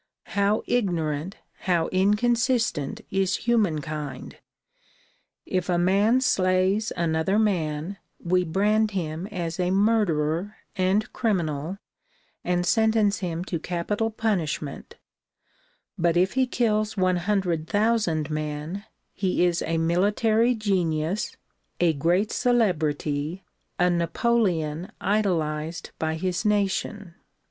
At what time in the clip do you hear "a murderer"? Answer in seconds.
9.59-10.55